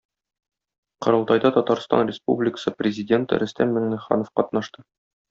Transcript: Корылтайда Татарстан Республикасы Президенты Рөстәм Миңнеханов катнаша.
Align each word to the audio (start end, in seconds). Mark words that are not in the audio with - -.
Корылтайда 1.03 1.51
Татарстан 1.57 2.09
Республикасы 2.11 2.73
Президенты 2.79 3.41
Рөстәм 3.45 3.77
Миңнеханов 3.77 4.33
катнаша. 4.41 4.87